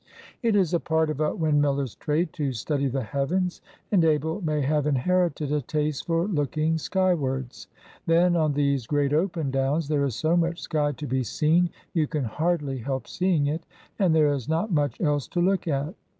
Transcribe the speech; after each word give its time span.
It 0.41 0.55
is 0.55 0.73
a 0.73 0.79
part 0.79 1.11
of 1.11 1.19
a 1.19 1.31
windmiller's 1.35 1.93
trade 1.93 2.33
to 2.33 2.53
study 2.53 2.87
the 2.87 3.03
heavens, 3.03 3.61
and 3.91 4.03
Abel 4.03 4.41
may 4.41 4.59
have 4.61 4.87
inherited 4.87 5.51
a 5.51 5.61
taste 5.61 6.07
for 6.07 6.25
looking 6.25 6.79
skywards. 6.79 7.67
Then, 8.07 8.35
on 8.35 8.53
these 8.53 8.87
great 8.87 9.13
open 9.13 9.51
downs 9.51 9.87
there 9.89 10.03
is 10.03 10.15
so 10.15 10.35
much 10.35 10.59
sky 10.59 10.93
to 10.93 11.05
be 11.05 11.21
seen, 11.21 11.69
you 11.93 12.07
can 12.07 12.23
hardly 12.23 12.79
help 12.79 13.07
seeing 13.07 13.45
it, 13.45 13.63
and 13.99 14.15
there 14.15 14.33
is 14.33 14.49
not 14.49 14.71
much 14.71 14.99
else 15.01 15.27
to 15.27 15.39
look 15.39 15.67
at. 15.67 15.93